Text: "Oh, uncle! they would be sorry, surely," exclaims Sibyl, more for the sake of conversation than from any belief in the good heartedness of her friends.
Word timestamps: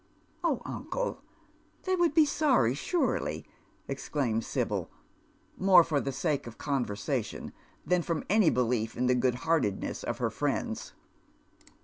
"Oh, 0.43 0.63
uncle! 0.65 1.21
they 1.83 1.95
would 1.95 2.15
be 2.15 2.25
sorry, 2.25 2.73
surely," 2.73 3.45
exclaims 3.87 4.47
Sibyl, 4.47 4.89
more 5.57 5.83
for 5.83 6.01
the 6.01 6.11
sake 6.11 6.47
of 6.47 6.57
conversation 6.57 7.53
than 7.85 8.01
from 8.01 8.23
any 8.27 8.49
belief 8.49 8.97
in 8.97 9.05
the 9.05 9.13
good 9.13 9.35
heartedness 9.45 10.01
of 10.03 10.17
her 10.17 10.31
friends. 10.31 10.93